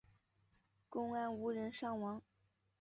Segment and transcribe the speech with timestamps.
[0.89, 2.23] 公安无人伤亡。